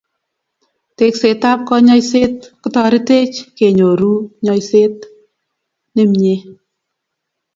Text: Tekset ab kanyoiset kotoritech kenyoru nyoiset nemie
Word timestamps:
Tekset 0.97 1.41
ab 1.51 1.59
kanyoiset 1.69 2.37
kotoritech 2.61 3.35
kenyoru 3.57 4.13
nyoiset 4.43 4.97
nemie 5.93 6.35